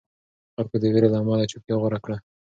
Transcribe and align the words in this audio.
خلکو 0.53 0.75
د 0.81 0.83
وېرې 0.93 1.09
له 1.11 1.17
امله 1.21 1.49
چوپتیا 1.51 1.75
غوره 1.81 1.99
کړه. 2.05 2.17